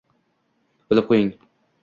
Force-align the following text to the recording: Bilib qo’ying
Bilib 0.93 1.09
qo’ying 1.13 1.31